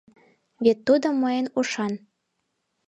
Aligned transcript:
Вет 0.63 0.79
тудо 0.87 1.07
мыйын 1.21 1.47
ушан. 1.59 1.93